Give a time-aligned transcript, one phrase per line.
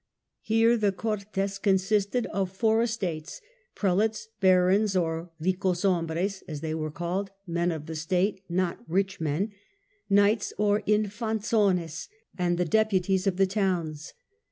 [0.41, 3.39] Here the Cortes consisted of four estates;
[3.75, 9.51] Prelates, Barons, or Bicoshomhres as they were called (men of the State, not rich men),
[10.09, 14.13] Knights or Infanzones, and the deputies of the towns.